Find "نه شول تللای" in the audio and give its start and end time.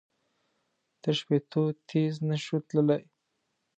2.29-3.03